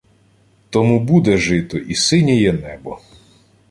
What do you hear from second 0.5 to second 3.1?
Тому буде жито і синєє небо